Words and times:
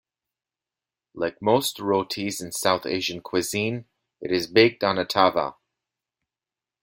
Like 1.13 1.39
most 1.43 1.77
rotis 1.77 2.41
in 2.41 2.51
South 2.53 2.87
Asian 2.87 3.21
cuisine, 3.21 3.85
it 4.19 4.31
is 4.31 4.47
baked 4.47 4.83
on 4.83 4.97
a 4.97 5.05
"tava". 5.05 5.57